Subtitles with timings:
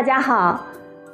[0.00, 0.58] 大家好，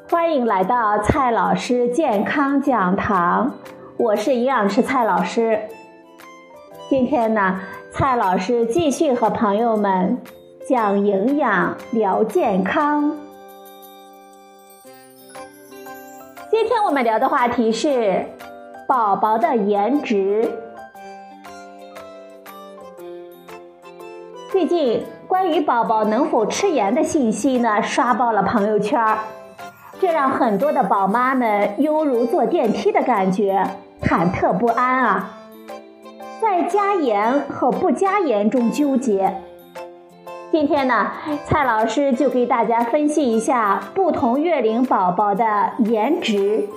[0.08, 3.52] 欢迎来到蔡老师健康讲堂，
[3.96, 5.60] 我是营养师蔡老师。
[6.88, 7.60] 今天呢，
[7.90, 10.16] 蔡老师继续和朋友们
[10.68, 13.10] 讲营养、聊健康。
[16.48, 18.24] 今天我们聊的话题是
[18.86, 20.48] 宝宝的颜值。
[24.50, 25.04] 最近。
[25.26, 29.18] 关于宝宝能否吃盐的信息呢，刷爆了朋友圈儿，
[30.00, 33.68] 这让很多的宝妈们犹如坐电梯的感觉，
[34.00, 35.30] 忐忑不安啊，
[36.40, 39.34] 在加盐和不加盐中纠结。
[40.52, 41.10] 今天呢，
[41.44, 46.68] 蔡老师就给大家分析一下不同月龄宝宝的颜值，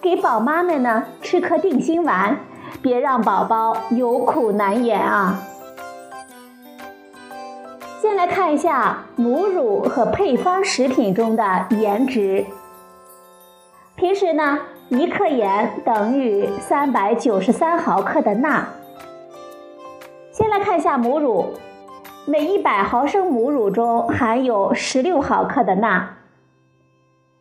[0.00, 2.38] 给宝妈们呢吃颗定心丸，
[2.80, 5.40] 别让宝宝有苦难言啊。
[8.16, 12.46] 来看一下母乳和配方食品中的盐值。
[13.94, 14.58] 平时呢，
[14.88, 18.66] 一克盐等于三百九十三毫克的钠。
[20.32, 21.52] 先来看一下母乳，
[22.26, 26.14] 每一百毫升母乳中含有十六毫克的钠。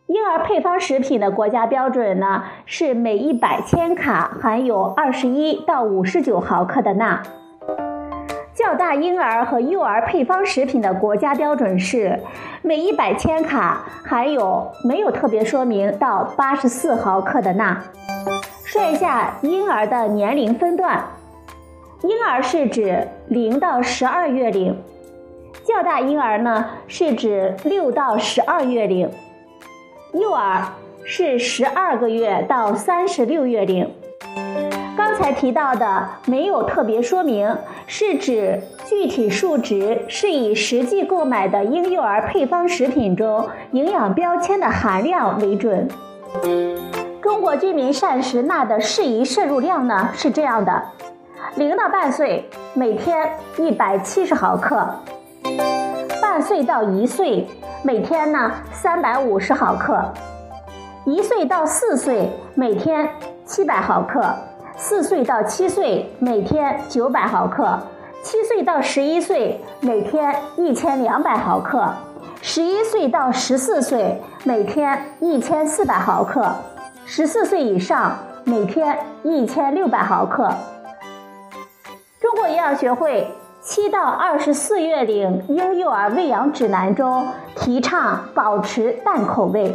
[0.08, 7.24] 婴儿配方食品的国家标准呢是每一百千卡含有二十一到五十九毫克的钠。
[8.66, 12.20] 较大婴儿和幼儿配方食品的国家标准是
[12.64, 17.80] 每一百千卡含有没有特别说明到八十四毫克的钠。
[18.64, 21.04] 说一下婴儿的年龄分段，
[22.02, 24.76] 婴儿是指零到十二月龄，
[25.64, 29.08] 较大婴儿呢是指六到十二月龄，
[30.12, 30.64] 幼儿
[31.04, 33.94] 是十二个月到三十六月龄。
[35.16, 37.56] 刚才提到的没有特别说明，
[37.88, 45.88] 是指具体数值是以实际购买的婴幼儿配方食品中营养标签的含量为准。
[47.22, 50.84] 中国居民膳食钠的适宜摄入量呢是这样的：
[51.56, 54.86] 零到半岁每天一百七十毫克，
[56.22, 57.48] 半岁到一岁
[57.84, 60.12] 每天呢三百五十毫克，
[61.06, 63.10] 一岁到四岁每天
[63.46, 64.22] 七百毫克。
[64.78, 67.80] 四岁到七岁每天九百毫克，
[68.22, 71.88] 七岁到十一岁每天一千两百毫克，
[72.42, 76.54] 十一岁到十四岁每天一千四百毫克，
[77.06, 80.54] 十四岁以上每天一千六百毫克。
[82.20, 83.32] 中国营养学会
[83.62, 87.26] 七到二十四月龄婴幼儿喂养指南中
[87.56, 89.74] 提倡保持淡口味。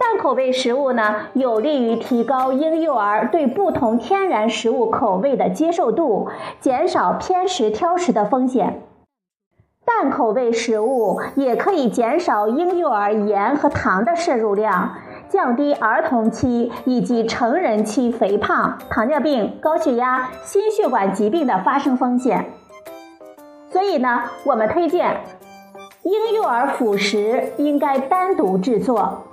[0.00, 8.80] 淡口味食物呢，有利于提高婴幼儿对不同天然食物口味的接受度，减少偏食挑食的风险。
[9.84, 14.94] 淡口味食物也可以减少婴幼儿盐和糖的摄入量，
[15.28, 22.46] 降低儿童期以及成人期肥胖、糖尿病、高血压、心血管疾病的发生风险。
[23.68, 25.20] 所以呢，我们推荐
[26.04, 29.24] 婴幼儿辅食应该单独制作。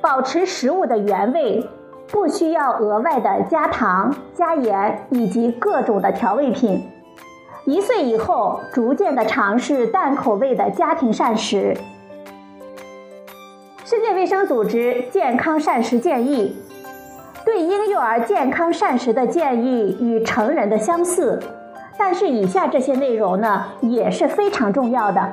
[0.00, 1.68] 保持食物的原味，
[2.06, 6.88] 不需要额外的加糖、加盐以及各种的调味品。
[7.64, 11.76] 一岁以后，逐渐的尝试淡口味的家庭膳食。
[13.84, 16.56] 世界卫生组织健康膳食建议，
[17.44, 21.42] 对婴幼儿健康膳食的建议与成人的相似，
[21.98, 25.32] 但是以下这些内容呢也是非常重要的。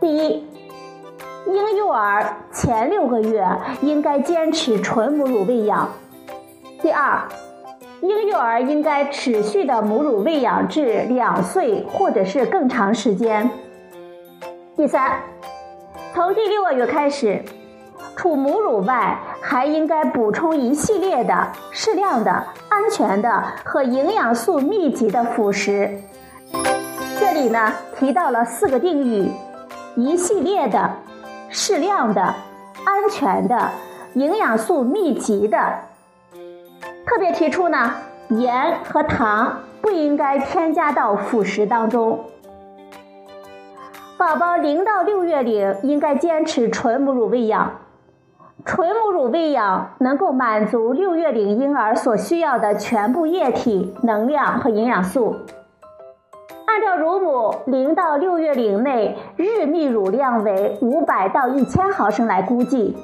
[0.00, 0.46] 第一。
[1.46, 3.46] 婴幼儿前六个月
[3.80, 5.88] 应该坚持纯母乳喂养。
[6.82, 7.22] 第二，
[8.00, 13.48] 婴幼儿应该持续的母乳喂养至两岁或者是更长时间。
[14.76, 15.20] 第三，
[16.12, 17.44] 从第六个月开始，
[18.16, 26.02] 除母乳外，还应该补充一系列的适量的、安全的和营养素密集的辅食。
[27.20, 29.30] 这里呢提到了四个定语：
[29.94, 30.90] 一系列的。
[31.48, 32.22] 适量的、
[32.84, 33.70] 安全的、
[34.14, 35.58] 营养素密集的，
[37.06, 37.94] 特别提出呢，
[38.28, 42.24] 盐和糖不应该添加到辅食当中。
[44.18, 47.72] 宝宝零到六月龄应该坚持纯母乳喂养，
[48.64, 55.36] 纯母乳喂养能够满足六月龄婴儿所需要的全部液体、能量和营养素。
[56.66, 62.96] 按照乳母零到六月龄内日泌乳量为五百到一千毫升来估计，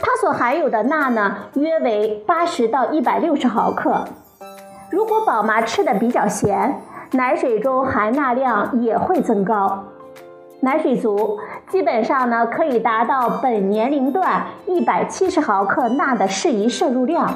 [0.00, 4.04] 它所含有的钠呢约为八十到一百六十毫克。
[4.90, 6.80] 如果宝妈吃的比较咸，
[7.12, 9.84] 奶水中含钠量也会增高。
[10.60, 17.30] 奶水足，基本上呢可以达到本年龄段一百七十毫克钠的适宜摄入量。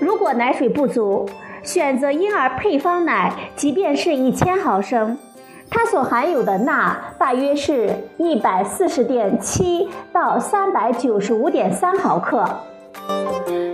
[0.00, 1.28] 如果奶水不足，
[1.66, 5.18] 选择婴儿配方奶，即便是一千毫升，
[5.68, 12.48] 它所含有的钠大约是一百四十点七到三百九十五点三毫克。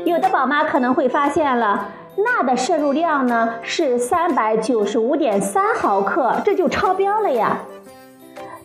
[0.07, 7.59] 有的宝妈可能会发现了，钠的摄入量呢是三百九十五点三毫克，这就超标了呀。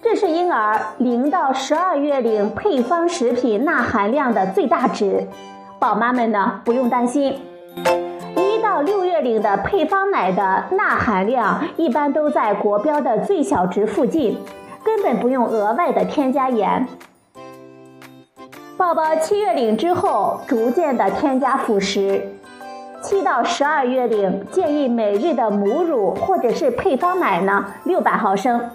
[0.01, 5.27] 这是婴儿零到十二月龄配方食品钠含量的最大值，
[5.79, 7.37] 宝妈们呢不用担心。
[8.67, 14.37] 到六月龄的配方奶的钠含量一般都在国标的最小值附近，
[14.83, 16.85] 根本不用额外的添加盐。
[18.75, 22.27] 宝宝七月龄之后，逐渐的添加辅食。
[23.01, 28.69] 七到十二月龄建议每日的母乳或者是配方奶呢六百毫升。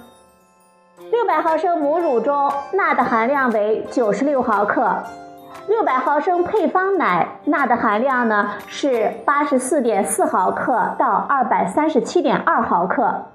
[1.11, 4.97] 六百毫升母乳中钠的含量为九十六毫克，
[5.69, 13.27] 六百毫升配方奶钠的含量呢是八十四点四毫克到二百三十七点二毫克，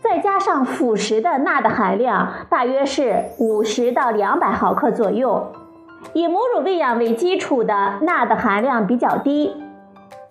[0.00, 5.52] 再加上辅食的钠的含量大约是五十到两百毫克左右，
[6.12, 9.56] 以母乳喂养为基础的钠的含量比较低。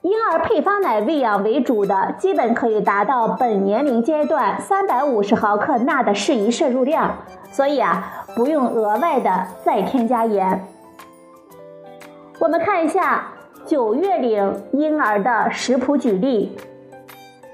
[0.01, 7.11] 婴儿配方奶喂养为主的，基本可以达到本年龄阶段三百五十毫克钠的适宜摄入量，
[7.51, 10.65] 所以啊，不用额外的再添加盐。
[12.41, 13.27] 我们看一下
[13.67, 16.57] 九月龄婴儿的食谱举例：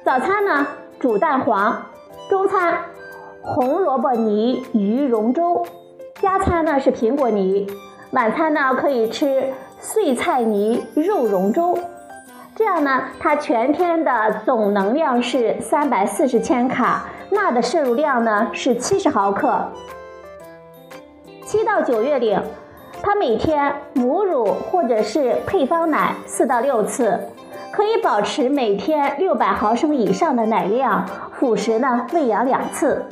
[0.06, 0.66] 早餐呢，
[0.98, 1.74] 煮蛋黄；
[2.30, 2.86] 中餐，
[3.42, 5.66] 红萝卜泥鱼蓉粥；
[6.22, 7.68] 加餐呢是苹果泥；
[8.12, 9.51] 晚餐呢可以吃
[9.81, 11.78] 碎菜泥肉蓉粥。
[12.56, 19.68] 这样呢，它全天的总能量是三百四十千卡，钠的摄入量呢是七十毫克。
[21.44, 22.42] 七到九月龄，
[23.01, 27.19] 它每天母乳或者是配方奶四到六次，
[27.71, 31.05] 可以保持每天六百毫升以上的奶量，
[31.39, 33.05] 辅食呢喂养两次。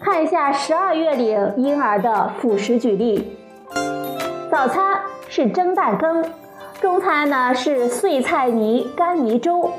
[0.00, 3.36] 看一下十二月龄婴儿的辅食举例，
[4.50, 6.24] 早餐是蒸蛋羹。
[6.80, 9.72] 中餐呢是碎菜泥干泥粥，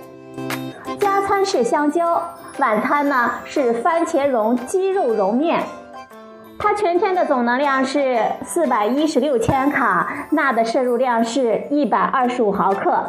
[1.00, 2.20] 加餐是香蕉，
[2.58, 5.62] 晚餐呢是番茄蓉鸡肉蓉面。
[6.58, 13.04] 它全天的总能量是四百一十六千卡，钠的摄入量是一百二十五毫克。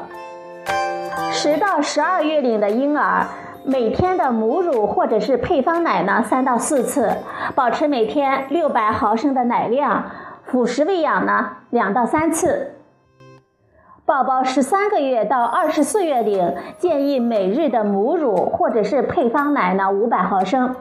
[1.32, 3.26] 十到十二月龄的婴儿，
[3.64, 7.10] 每天的母乳或者是配方奶呢三到四次，
[7.54, 10.04] 保持每天六百毫升的奶量，
[10.44, 12.72] 辅食喂养呢两到三次。
[14.04, 20.74] 宝宝十三个月到二十四月龄，建议每日的母乳或者是配方奶呢五百毫升。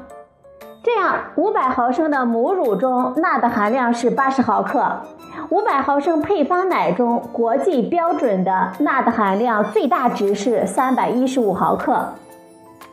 [0.86, 4.86] 这样五百毫升的母乳中钠的含量是八十毫克，
[5.50, 12.10] 五百毫升配方奶中国际标准的钠的含量最大值是三百一十五毫克。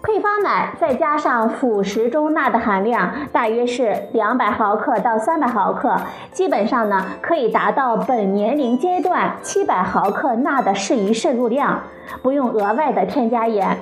[0.02, 5.94] 配方奶再加上辅食中钠的含量大约是两百毫克到三百毫克，
[6.32, 11.82] 基本上呢可以达到本年龄阶段七百毫克钠的适宜摄入量，
[12.22, 13.76] 不用额外的添加盐。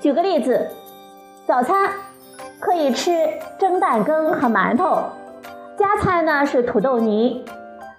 [0.00, 0.68] 举个例子，
[1.46, 1.88] 早餐
[2.64, 3.12] 可以吃
[3.58, 4.98] 蒸蛋羹和馒头，
[5.76, 7.44] 加餐呢是土豆泥；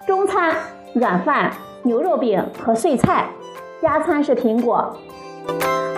[0.08, 0.52] 中餐
[0.92, 1.52] 软饭、
[1.84, 3.26] 牛肉饼和碎菜，
[3.80, 4.96] 加餐是苹果。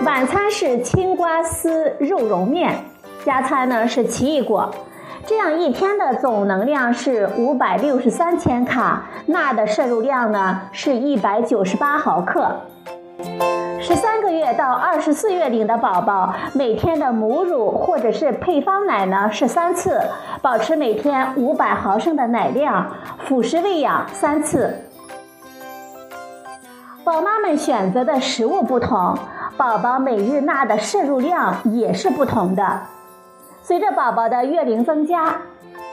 [0.05, 2.75] 晚餐是青瓜丝肉蓉面，
[3.25, 4.69] 加餐呢是奇异果，
[5.25, 12.55] 这样一天的总能量是五百六十三千卡，钠的摄入量呢是一百九十八毫克。
[13.81, 20.01] 十三个月到二十四月龄的宝宝，每天的母乳或者是配方奶呢是三次，
[20.41, 22.91] 保持每天五百毫升的奶量，
[23.25, 24.75] 辅食喂养三次。
[27.05, 29.17] 宝妈们选择的食物不同。
[29.57, 32.81] 宝宝每日钠的摄入量也是不同的。
[33.61, 35.35] 随着宝宝的月龄增加，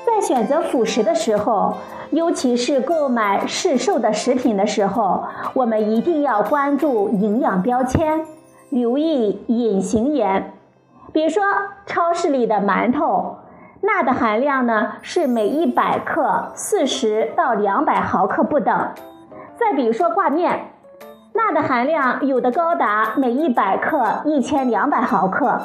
[0.07, 1.75] 在选择辅食的时候，
[2.11, 8.25] 尤其是购买市售的食品的时候，我们一定要关注营养标签，
[8.71, 10.53] 留意隐形盐。
[11.13, 11.43] 比如说，
[11.87, 13.39] 超市里的馒头，
[13.81, 18.89] 钠的含量呢是每一百克四十到两百毫克不等。
[19.59, 20.71] 再比如说挂面。
[21.35, 25.61] 钠的含量有的高达每一百克一千两百毫克，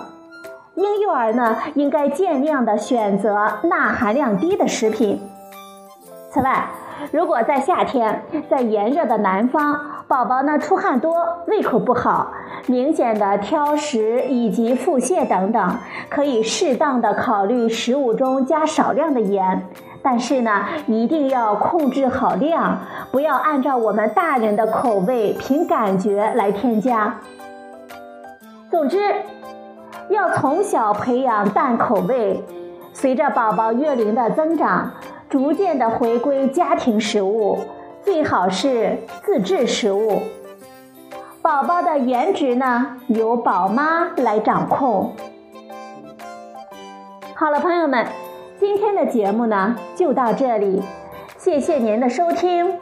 [0.82, 5.22] 婴幼儿呢应该尽量的选择钠含量低的食品。
[6.32, 6.70] 此外，
[7.12, 11.14] 如果在夏天，在炎热的南方，宝宝呢出汗多、
[11.46, 12.32] 胃口不好、
[12.68, 15.78] 明显的挑食以及腹泻等等，
[16.10, 19.68] 可以适当的考虑食物中加少量的盐，
[20.02, 22.80] 但是呢，一定要控制好量，
[23.12, 27.20] 不要按照我们大人的口味凭感觉来添加。
[28.70, 28.98] 总之，
[30.12, 32.44] 要从小培养淡口味，
[32.94, 34.92] 随着宝宝月龄的增长，
[35.30, 37.60] 逐渐的回归家庭食物。
[38.04, 40.22] 最好是自制食物。
[41.42, 45.16] 宝宝的颜值呢，由宝妈来掌控。
[47.34, 48.06] 好了，朋友们，
[48.60, 50.82] 今天的节目呢就到这里，
[51.38, 52.78] 谢谢您的收听，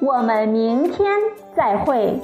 [0.00, 1.18] 我们明天
[1.54, 2.20] 再会。